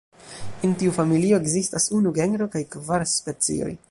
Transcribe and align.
En 0.67 0.71
tiu 0.83 0.93
familio 0.95 1.39
ekzistas 1.43 1.85
unu 1.99 2.15
genro 2.21 2.49
kaj 2.57 2.65
kvar 2.77 3.09
specioj. 3.15 3.71